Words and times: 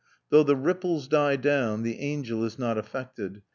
Though 0.31 0.41
the 0.41 0.55
ripples 0.55 1.07
die 1.07 1.35
down, 1.35 1.83
the 1.83 1.99
angel 1.99 2.43
is 2.43 2.57
not 2.57 2.75
affected. 2.75 3.43